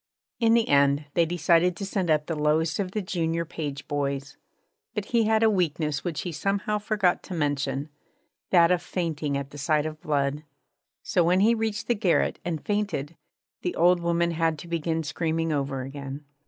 [0.39, 4.35] In the end they decided to send up the lowest of the junior page boys.
[4.95, 7.89] But he had a weakness which he somehow forgot to mention
[8.49, 10.43] that of fainting at the sight of blood.
[11.03, 13.15] So when he reached the garret and fainted,
[13.61, 16.25] the old woman had to begin screaming over again.